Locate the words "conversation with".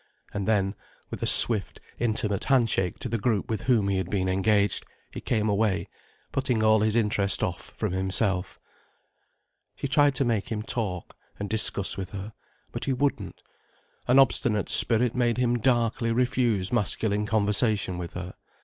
17.27-18.13